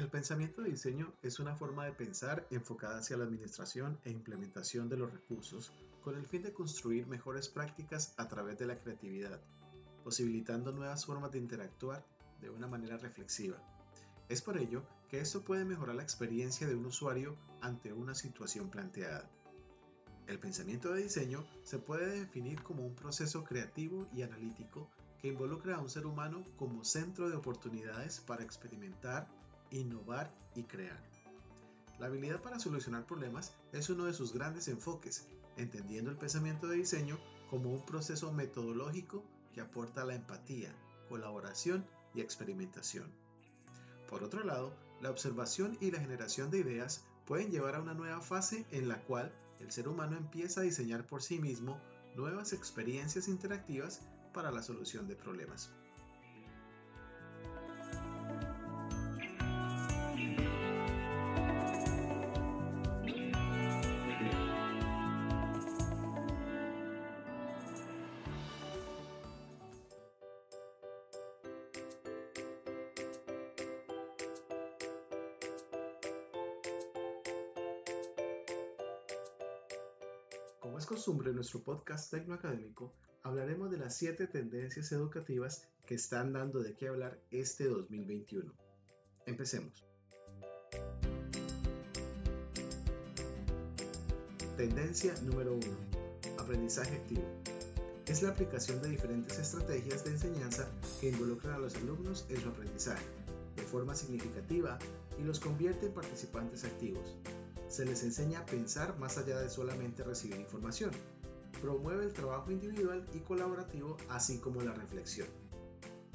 El 0.03 0.09
pensamiento 0.09 0.61
de 0.61 0.71
diseño 0.71 1.13
es 1.21 1.39
una 1.39 1.55
forma 1.55 1.85
de 1.85 1.93
pensar 1.93 2.45
enfocada 2.51 2.97
hacia 2.97 3.15
la 3.15 3.23
administración 3.23 3.97
e 4.03 4.11
implementación 4.11 4.89
de 4.89 4.97
los 4.97 5.13
recursos 5.13 5.71
con 6.01 6.17
el 6.17 6.27
fin 6.27 6.43
de 6.43 6.51
construir 6.51 7.07
mejores 7.07 7.47
prácticas 7.47 8.13
a 8.17 8.27
través 8.27 8.59
de 8.59 8.65
la 8.65 8.77
creatividad, 8.77 9.39
posibilitando 10.03 10.73
nuevas 10.73 11.05
formas 11.05 11.31
de 11.31 11.37
interactuar 11.37 12.05
de 12.41 12.49
una 12.49 12.67
manera 12.67 12.97
reflexiva. 12.97 13.55
Es 14.27 14.41
por 14.41 14.57
ello 14.57 14.83
que 15.07 15.21
esto 15.21 15.41
puede 15.41 15.63
mejorar 15.63 15.95
la 15.95 16.03
experiencia 16.03 16.67
de 16.67 16.75
un 16.75 16.87
usuario 16.87 17.37
ante 17.61 17.93
una 17.93 18.13
situación 18.13 18.69
planteada. 18.69 19.29
El 20.27 20.37
pensamiento 20.37 20.91
de 20.91 21.03
diseño 21.03 21.45
se 21.63 21.79
puede 21.79 22.19
definir 22.19 22.61
como 22.61 22.85
un 22.85 22.93
proceso 22.93 23.45
creativo 23.45 24.09
y 24.13 24.23
analítico 24.23 24.89
que 25.21 25.29
involucra 25.29 25.77
a 25.77 25.79
un 25.79 25.89
ser 25.89 26.05
humano 26.05 26.43
como 26.57 26.83
centro 26.83 27.29
de 27.29 27.37
oportunidades 27.37 28.19
para 28.19 28.43
experimentar, 28.43 29.29
innovar 29.71 30.33
y 30.55 30.63
crear. 30.63 30.99
La 31.99 32.07
habilidad 32.07 32.41
para 32.41 32.59
solucionar 32.59 33.05
problemas 33.05 33.53
es 33.71 33.89
uno 33.89 34.05
de 34.05 34.13
sus 34.13 34.33
grandes 34.33 34.67
enfoques, 34.67 35.27
entendiendo 35.57 36.09
el 36.11 36.17
pensamiento 36.17 36.67
de 36.67 36.77
diseño 36.77 37.19
como 37.49 37.71
un 37.71 37.85
proceso 37.85 38.31
metodológico 38.33 39.23
que 39.53 39.61
aporta 39.61 40.05
la 40.05 40.15
empatía, 40.15 40.73
colaboración 41.07 41.85
y 42.13 42.21
experimentación. 42.21 43.11
Por 44.09 44.23
otro 44.23 44.43
lado, 44.43 44.73
la 45.01 45.11
observación 45.11 45.77
y 45.81 45.91
la 45.91 45.99
generación 45.99 46.49
de 46.49 46.59
ideas 46.59 47.05
pueden 47.25 47.51
llevar 47.51 47.75
a 47.75 47.81
una 47.81 47.93
nueva 47.93 48.21
fase 48.21 48.65
en 48.71 48.87
la 48.87 49.01
cual 49.03 49.31
el 49.59 49.71
ser 49.71 49.87
humano 49.87 50.17
empieza 50.17 50.61
a 50.61 50.63
diseñar 50.63 51.05
por 51.05 51.21
sí 51.21 51.39
mismo 51.39 51.79
nuevas 52.15 52.53
experiencias 52.53 53.27
interactivas 53.27 54.01
para 54.33 54.51
la 54.51 54.63
solución 54.63 55.07
de 55.07 55.15
problemas. 55.15 55.71
Nuestro 81.53 81.71
podcast 81.71 82.09
tecnoacadémico, 82.09 82.91
hablaremos 83.21 83.69
de 83.69 83.77
las 83.77 83.95
7 83.97 84.25
tendencias 84.25 84.91
educativas 84.91 85.67
que 85.85 85.93
están 85.93 86.33
dando 86.33 86.63
de 86.63 86.75
qué 86.75 86.87
hablar 86.87 87.19
este 87.29 87.65
2021. 87.65 88.51
Empecemos. 89.27 89.85
Tendencia 94.57 95.13
número 95.21 95.53
1. 95.53 95.63
Aprendizaje 96.39 96.95
activo. 96.95 97.23
Es 98.07 98.23
la 98.23 98.29
aplicación 98.29 98.81
de 98.81 98.89
diferentes 98.89 99.37
estrategias 99.37 100.03
de 100.05 100.11
enseñanza 100.11 100.67
que 100.99 101.09
involucran 101.09 101.53
a 101.53 101.59
los 101.59 101.75
alumnos 101.75 102.25
en 102.29 102.41
su 102.41 102.49
aprendizaje, 102.49 103.05
de 103.57 103.61
forma 103.61 103.93
significativa 103.93 104.79
y 105.19 105.23
los 105.23 105.39
convierte 105.39 105.85
en 105.85 105.93
participantes 105.93 106.63
activos. 106.63 107.15
Se 107.69 107.85
les 107.85 108.01
enseña 108.01 108.39
a 108.39 108.45
pensar 108.47 108.97
más 108.97 109.19
allá 109.19 109.39
de 109.39 109.51
solamente 109.51 110.03
recibir 110.03 110.39
información. 110.39 110.89
Promueve 111.63 112.03
el 112.03 112.11
trabajo 112.11 112.51
individual 112.51 113.07
y 113.13 113.19
colaborativo, 113.19 113.95
así 114.09 114.37
como 114.39 114.61
la 114.61 114.73
reflexión. 114.73 115.29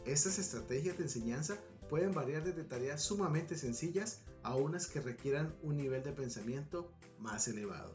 Estas 0.04 0.38
estrategias 0.38 0.98
de 0.98 1.04
enseñanza 1.04 1.56
pueden 1.88 2.12
variar 2.12 2.44
desde 2.44 2.64
tareas 2.64 3.02
sumamente 3.02 3.56
sencillas 3.56 4.20
a 4.42 4.54
unas 4.56 4.88
que 4.88 5.00
requieran 5.00 5.56
un 5.62 5.78
nivel 5.78 6.02
de 6.02 6.12
pensamiento 6.12 6.92
más 7.18 7.48
elevado. 7.48 7.90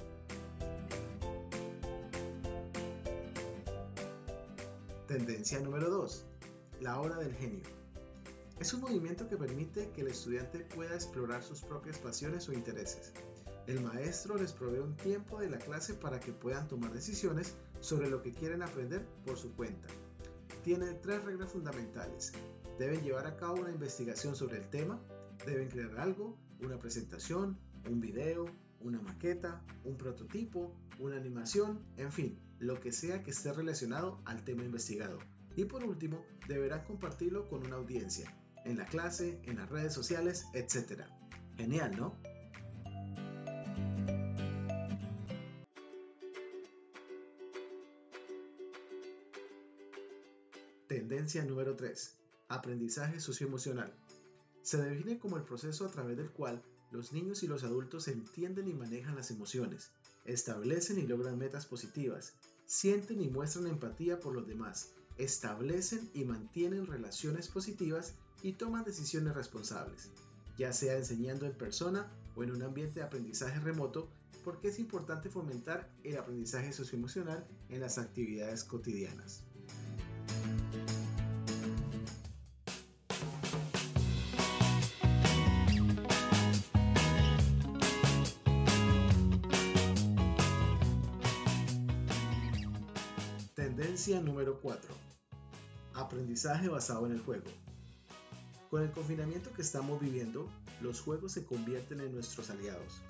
Tendencia 5.08 5.60
número 5.60 5.92
2. 5.92 6.26
La 6.82 7.00
hora 7.00 7.18
del 7.18 7.36
genio. 7.36 7.62
Es 8.60 8.74
un 8.74 8.82
movimiento 8.82 9.30
que 9.30 9.38
permite 9.38 9.92
que 9.92 10.02
el 10.02 10.08
estudiante 10.08 10.58
pueda 10.58 10.96
explorar 10.96 11.44
sus 11.44 11.62
propias 11.62 12.00
pasiones 12.00 12.50
o 12.50 12.54
intereses. 12.54 13.14
El 13.66 13.80
maestro 13.82 14.36
les 14.38 14.52
provee 14.52 14.80
un 14.80 14.96
tiempo 14.98 15.40
de 15.40 15.50
la 15.50 15.58
clase 15.58 15.94
para 15.94 16.20
que 16.20 16.34
puedan 16.34 16.68
tomar 16.68 16.92
decisiones 16.92 17.56
sobre 17.80 18.10
lo 18.10 18.22
que 18.22 18.34
quieren 18.34 18.62
aprender 18.62 19.06
por 19.26 19.38
su 19.38 19.56
cuenta. 19.56 19.88
Tiene 20.64 20.94
tres 20.96 21.24
reglas 21.24 21.52
fundamentales. 21.52 22.34
Deben 22.78 23.02
llevar 23.04 23.26
a 23.26 23.38
cabo 23.38 23.62
una 23.62 23.72
investigación 23.72 24.36
sobre 24.36 24.58
el 24.58 24.70
tema, 24.70 25.00
deben 25.46 25.70
crear 25.70 25.98
algo, 25.98 26.38
una 26.60 26.78
presentación, 26.78 27.58
un 27.90 28.02
video, 28.02 28.46
una 28.82 29.02
maqueta, 29.02 29.62
un 29.86 29.96
prototipo, 29.96 30.76
una 31.00 31.16
animación, 31.16 31.80
en 31.96 32.12
fin, 32.12 32.40
lo 32.60 32.80
que 32.82 32.92
sea 32.92 33.24
que 33.24 33.32
esté 33.32 33.54
relacionado 33.54 34.22
al 34.26 34.44
tema 34.44 34.64
investigado. 34.64 35.20
Y 35.56 35.66
por 35.66 35.86
último, 35.86 36.26
deberán 36.48 36.84
compartirlo 36.84 37.48
con 37.48 37.66
una 37.66 37.78
audiencia, 37.78 38.34
en 38.66 38.78
la 38.78 38.86
clase, 38.86 39.40
en 39.44 39.58
las 39.58 39.70
redes 39.70 39.94
sociales, 39.94 40.46
etc. 40.54 41.04
Genial, 41.56 41.96
¿no? 41.96 42.18
Número 51.42 51.76
3. 51.76 52.16
Aprendizaje 52.48 53.20
socioemocional. 53.20 53.92
Se 54.62 54.78
define 54.78 55.18
como 55.18 55.38
el 55.38 55.44
proceso 55.44 55.86
a 55.86 55.90
través 55.90 56.16
del 56.16 56.30
cual 56.30 56.64
los 56.92 57.12
niños 57.12 57.42
y 57.42 57.48
los 57.48 57.64
adultos 57.64 58.08
entienden 58.08 58.68
y 58.68 58.74
manejan 58.74 59.16
las 59.16 59.32
emociones, 59.32 59.92
establecen 60.26 61.00
y 61.00 61.08
logran 61.08 61.40
metas 61.40 61.66
positivas, 61.66 62.36
sienten 62.68 63.20
y 63.20 63.30
muestran 63.30 63.66
empatía 63.66 64.20
por 64.20 64.36
los 64.36 64.48
demás, 64.48 64.92
establecen 65.18 66.08
y 66.14 66.24
mantienen 66.24 66.86
relaciones 66.86 67.48
positivas 67.48 68.14
y 68.44 68.54
toman 68.54 68.84
decisiones 68.84 69.34
responsables, 69.34 70.12
ya 70.56 70.72
sea 70.72 70.98
enseñando 70.98 71.48
en 71.48 71.58
persona 71.58 72.12
o 72.36 72.44
en 72.44 72.52
un 72.52 72.62
ambiente 72.62 73.00
de 73.00 73.08
aprendizaje 73.08 73.60
remoto, 73.60 74.08
porque 74.44 74.68
es 74.68 74.78
importante 74.78 75.30
fomentar 75.30 75.90
el 76.04 76.18
aprendizaje 76.18 76.74
socioemocional 76.74 77.48
en 77.70 77.82
las 77.82 77.98
actividades 77.98 78.64
cotidianas. 78.64 79.44
Número 94.24 94.60
4. 94.62 94.90
Aprendizaje 95.96 96.70
basado 96.70 97.06
en 97.06 97.12
el 97.12 97.22
juego. 97.22 97.46
Con 98.70 98.82
el 98.82 98.92
confinamiento 98.92 99.52
que 99.54 99.62
estamos 99.62 100.00
viviendo, 100.00 100.50
los 100.82 101.02
juegos 101.02 101.34
se 101.34 101.46
convierten 101.46 102.00
en 102.00 102.14
nuestros 102.14 102.50
aliados. 102.50 103.02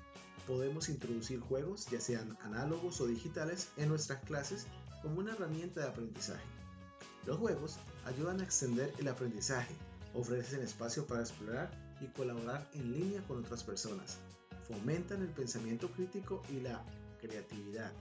Podemos 0.46 0.88
introducir 0.88 1.40
juegos, 1.40 1.86
ya 1.86 2.00
sean 2.00 2.36
análogos 2.42 3.00
o 3.00 3.06
digitales, 3.06 3.68
en 3.76 3.88
nuestras 3.88 4.22
clases 4.24 4.66
como 5.02 5.20
una 5.20 5.32
herramienta 5.32 5.80
de 5.80 5.88
aprendizaje. 5.88 6.44
Los 7.26 7.38
juegos 7.38 7.76
ayudan 8.04 8.40
a 8.40 8.44
extender 8.44 8.92
el 8.98 9.08
aprendizaje, 9.08 9.74
ofrecen 10.12 10.60
espacio 10.60 11.06
para 11.06 11.22
explorar 11.22 11.70
y 12.00 12.06
colaborar 12.06 12.68
en 12.74 12.92
línea 12.92 13.22
con 13.26 13.38
otras 13.38 13.62
personas, 13.62 14.18
fomentan 14.68 15.22
el 15.22 15.28
pensamiento 15.28 15.90
crítico 15.90 16.42
y 16.50 16.60
la 16.60 16.84
creatividad, 17.20 17.92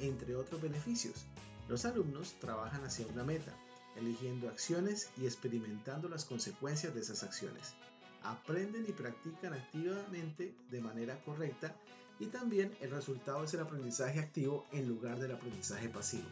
entre 0.00 0.34
otros 0.34 0.60
beneficios 0.60 1.24
los 1.68 1.84
alumnos 1.84 2.34
trabajan 2.40 2.84
hacia 2.84 3.06
una 3.06 3.24
meta, 3.24 3.52
eligiendo 3.96 4.48
acciones 4.48 5.10
y 5.16 5.26
experimentando 5.26 6.08
las 6.08 6.24
consecuencias 6.24 6.94
de 6.94 7.00
esas 7.00 7.22
acciones. 7.22 7.74
Aprenden 8.22 8.84
y 8.88 8.92
practican 8.92 9.54
activamente 9.54 10.54
de 10.70 10.80
manera 10.80 11.20
correcta 11.22 11.74
y 12.18 12.26
también 12.26 12.76
el 12.80 12.90
resultado 12.90 13.44
es 13.44 13.54
el 13.54 13.60
aprendizaje 13.60 14.20
activo 14.20 14.66
en 14.72 14.88
lugar 14.88 15.18
del 15.18 15.32
aprendizaje 15.32 15.88
pasivo. 15.88 16.28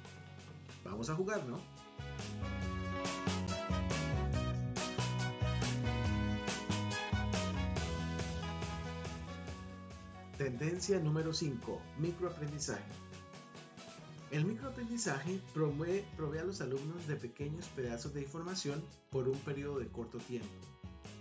Vamos 0.85 1.11
a 1.11 1.15
jugar, 1.15 1.45
¿no? 1.47 1.61
Tendencia 10.37 10.99
número 10.99 11.33
5. 11.33 11.81
Microaprendizaje. 11.99 13.12
El 14.33 14.47
microaprendizaje 14.47 15.43
provee 15.53 16.39
a 16.39 16.45
los 16.45 16.63
alumnos 16.63 17.07
de 17.07 17.17
pequeños 17.17 17.67
pedazos 17.77 18.15
de 18.15 18.23
información 18.23 18.83
por 19.11 19.29
un 19.29 19.39
periodo 19.41 19.79
de 19.79 19.89
corto 19.89 20.17
tiempo. 20.17 20.49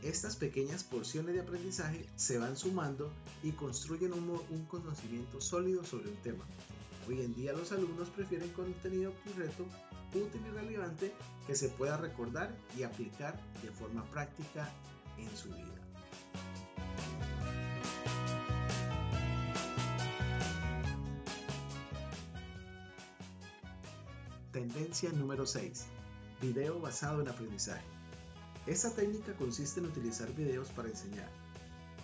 Estas 0.02 0.38
pequeñas 0.38 0.86
porciones 0.86 1.36
de 1.36 1.42
aprendizaje 1.42 2.06
se 2.16 2.38
van 2.38 2.56
sumando 2.56 3.12
y 3.44 3.52
construyen 3.52 4.14
un, 4.14 4.42
un, 4.50 4.66
conocimiento 4.66 5.42
sólido 5.42 5.84
sobre 5.84 6.08
un 6.08 6.16
tema. 6.22 6.46
Hoy 7.06 7.20
en 7.20 7.36
día 7.36 7.52
los 7.52 7.74
alumnos 7.74 8.10
prefieren 8.12 8.48
contenido 8.54 9.12
concreto, 9.26 9.66
útil 10.14 10.42
y 10.48 10.52
relevante 10.52 11.12
que 11.46 11.56
se 11.56 11.68
pueda 11.68 11.98
recordar 11.98 12.56
y 12.78 12.84
aplicar 12.84 13.38
de 13.62 13.72
forma 13.72 14.06
práctica 14.06 14.70
en 15.18 15.36
su 15.36 15.50
vida. 15.50 15.81
Tendencia 24.62 25.12
número 25.14 25.48
6. 25.48 25.86
Video 26.40 26.80
basado 26.80 27.20
en 27.20 27.28
aprendizaje. 27.28 27.84
Esta 28.68 28.94
técnica 28.94 29.34
consiste 29.34 29.80
en 29.80 29.88
utilizar 29.88 30.32
videos 30.36 30.70
para 30.70 30.88
enseñar. 30.88 31.28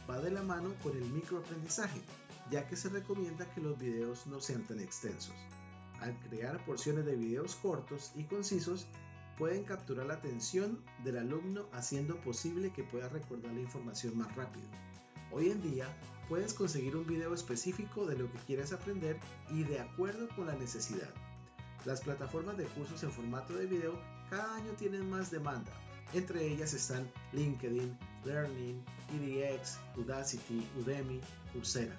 Va 0.09 0.19
de 0.21 0.31
la 0.31 0.41
mano 0.41 0.73
con 0.81 0.97
el 0.97 1.05
microaprendizaje, 1.05 2.01
ya 2.49 2.67
que 2.67 2.75
se 2.75 2.89
recomienda 2.89 3.45
que 3.53 3.61
los 3.61 3.77
videos 3.77 4.25
no 4.25 4.39
sean 4.39 4.63
tan 4.63 4.79
extensos. 4.79 5.35
Al 6.01 6.17
crear 6.21 6.65
porciones 6.65 7.05
de 7.05 7.15
videos 7.15 7.53
cortos 7.57 8.11
y 8.15 8.23
concisos, 8.23 8.87
pueden 9.37 9.63
capturar 9.63 10.07
la 10.07 10.15
atención 10.15 10.83
del 11.03 11.19
alumno 11.19 11.67
haciendo 11.73 12.19
posible 12.21 12.73
que 12.73 12.83
pueda 12.83 13.07
recordar 13.07 13.53
la 13.53 13.61
información 13.61 14.17
más 14.17 14.35
rápido. 14.35 14.65
Hoy 15.31 15.51
en 15.51 15.61
día 15.61 15.85
puedes 16.27 16.55
conseguir 16.55 16.95
un 16.95 17.05
video 17.05 17.35
específico 17.35 18.07
de 18.07 18.17
lo 18.17 18.31
que 18.31 18.39
quieres 18.47 18.73
aprender 18.73 19.19
y 19.51 19.61
de 19.61 19.79
acuerdo 19.79 20.27
con 20.35 20.47
la 20.47 20.55
necesidad. 20.55 21.13
Las 21.85 22.01
plataformas 22.01 22.57
de 22.57 22.65
cursos 22.65 23.01
en 23.03 23.11
formato 23.11 23.53
de 23.53 23.65
video 23.65 23.93
cada 24.29 24.55
año 24.55 24.71
tienen 24.73 25.09
más 25.09 25.31
demanda. 25.31 25.71
Entre 26.13 26.47
ellas 26.47 26.73
están 26.73 27.09
LinkedIn, 27.33 27.97
Learning, 28.25 28.83
EDX, 29.13 29.77
Udacity, 29.95 30.67
Udemy, 30.77 31.19
Coursera. 31.53 31.95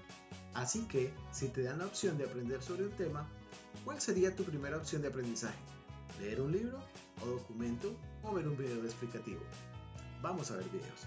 Así 0.55 0.87
que, 0.89 1.13
si 1.31 1.49
te 1.49 1.63
dan 1.63 1.79
la 1.79 1.87
opción 1.87 2.19
de 2.19 2.25
aprender 2.25 2.63
sobre 2.63 2.85
un 2.85 2.93
tema, 2.93 3.29
¿cuál 3.85 4.01
sería 4.01 4.35
tu 4.35 4.45
primera 4.45 4.77
opción 4.77 5.03
de 5.03 5.09
aprendizaje? 5.09 5.59
¿Leer 6.21 6.41
un 6.41 6.53
libro 6.53 6.79
o 7.23 7.27
documento 7.27 7.95
o 8.23 8.33
ver 8.33 8.49
un 8.49 8.57
video 8.57 8.85
explicativo? 8.85 9.41
Vamos 10.21 10.51
a 10.51 10.57
ver 10.57 10.67
videos. 10.71 11.07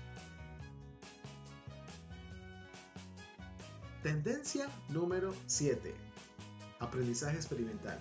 Tendencia 4.03 4.67
número 4.89 5.34
7. 5.47 5.93
Aprendizaje 6.79 7.36
experimental. 7.36 7.99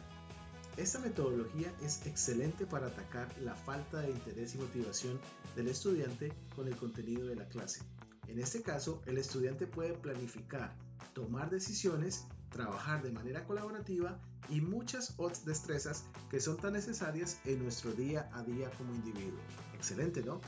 Esta 0.80 0.98
metodología 0.98 1.70
es 1.82 2.06
excelente 2.06 2.64
para 2.64 2.86
atacar 2.86 3.28
la 3.42 3.54
falta 3.54 4.00
de 4.00 4.12
interés 4.12 4.54
y 4.54 4.58
motivación 4.58 5.20
del 5.54 5.68
estudiante 5.68 6.32
con 6.56 6.68
el 6.68 6.74
contenido 6.74 7.26
de 7.26 7.36
la 7.36 7.46
clase. 7.50 7.82
En 8.28 8.38
este 8.38 8.62
caso, 8.62 9.02
el 9.04 9.18
estudiante 9.18 9.66
puede 9.66 9.92
planificar, 9.92 10.74
tomar 11.12 11.50
decisiones, 11.50 12.24
trabajar 12.48 13.02
de 13.02 13.12
manera 13.12 13.44
colaborativa 13.44 14.18
y 14.48 14.62
muchas 14.62 15.12
otras 15.18 15.44
destrezas 15.44 16.04
que 16.30 16.40
son 16.40 16.56
tan 16.56 16.72
necesarias 16.72 17.38
en 17.44 17.62
nuestro 17.62 17.92
día 17.92 18.30
a 18.32 18.42
día 18.42 18.70
como 18.78 18.94
individuo. 18.94 19.38
Excelente, 19.74 20.22
¿no? 20.22 20.40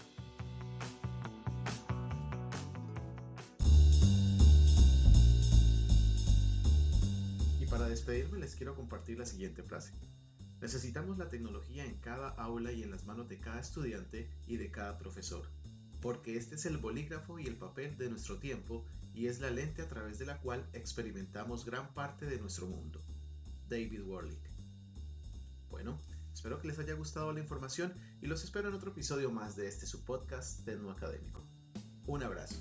Y 7.60 7.66
para 7.66 7.86
despedirme 7.86 8.38
les 8.38 8.56
quiero 8.56 8.74
compartir 8.74 9.18
la 9.18 9.26
siguiente 9.26 9.62
frase. 9.62 9.92
Necesitamos 10.62 11.18
la 11.18 11.28
tecnología 11.28 11.84
en 11.84 11.96
cada 11.96 12.28
aula 12.28 12.70
y 12.70 12.84
en 12.84 12.92
las 12.92 13.04
manos 13.04 13.28
de 13.28 13.40
cada 13.40 13.60
estudiante 13.60 14.30
y 14.46 14.56
de 14.56 14.70
cada 14.70 14.96
profesor. 14.96 15.42
porque 16.00 16.36
este 16.36 16.56
es 16.56 16.66
el 16.66 16.78
bolígrafo 16.78 17.38
y 17.38 17.46
el 17.46 17.54
papel 17.56 17.96
de 17.96 18.10
nuestro 18.10 18.38
tiempo 18.38 18.84
y 19.14 19.28
es 19.28 19.40
la 19.40 19.50
lente 19.50 19.82
a 19.82 19.88
través 19.88 20.18
de 20.18 20.26
la 20.26 20.38
cual 20.38 20.68
experimentamos 20.72 21.64
gran 21.64 21.94
parte 21.94 22.26
de 22.26 22.38
nuestro 22.38 22.66
mundo. 22.66 23.00
David 23.68 24.02
Warlick. 24.02 24.50
Bueno, 25.70 25.96
espero 26.34 26.60
que 26.60 26.66
les 26.66 26.78
haya 26.80 26.94
gustado 26.94 27.32
la 27.32 27.38
información 27.38 27.94
y 28.20 28.26
los 28.26 28.42
espero 28.42 28.68
en 28.68 28.74
otro 28.74 28.90
episodio 28.90 29.30
más 29.30 29.54
de 29.54 29.68
este 29.68 29.86
su 29.86 30.04
podcast 30.04 30.64
Tecno 30.64 30.90
Académico. 30.90 31.46
Un 32.06 32.24
abrazo. 32.24 32.56